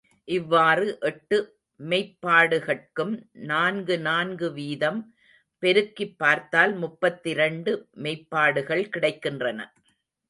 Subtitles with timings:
[0.27, 1.37] இவ்வாறு எட்டு
[1.79, 3.13] மெய்ப்பாடுகட்கும்
[3.43, 4.99] நான்கு நான்கு வீதம்
[5.63, 7.73] பெருக்கிப் பார்த்தால் முப்பத்திரண்டு
[7.97, 9.59] மெய்ப்பாடுகள் கிடைக்கின்றன.